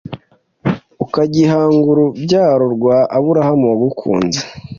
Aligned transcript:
Ukagihag 1.03 1.71
urubyaro 1.91 2.65
rwa 2.75 2.97
aburahamu 3.17 3.63
wagukunze 3.71 4.41